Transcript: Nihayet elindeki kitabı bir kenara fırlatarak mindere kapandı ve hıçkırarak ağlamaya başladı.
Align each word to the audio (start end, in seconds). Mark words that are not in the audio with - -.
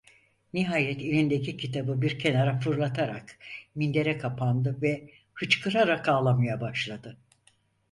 Nihayet 0.53 1.01
elindeki 1.01 1.57
kitabı 1.57 2.01
bir 2.01 2.19
kenara 2.19 2.59
fırlatarak 2.59 3.37
mindere 3.75 4.17
kapandı 4.17 4.81
ve 4.81 5.11
hıçkırarak 5.33 6.09
ağlamaya 6.09 6.61
başladı. 6.61 7.17